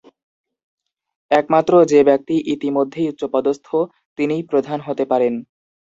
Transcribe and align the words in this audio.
একমাত্র 1.31 1.73
যে-ব্যক্তি 1.85 2.35
ইতিমধ্যেই 2.53 3.09
উচ্চপদস্থ, 3.09 3.67
তিনিই 4.17 4.43
প্রধান 4.43 4.79
হতে 4.81 5.03
পারেন। 5.05 5.33